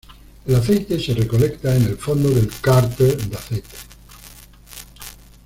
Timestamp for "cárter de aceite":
2.59-3.77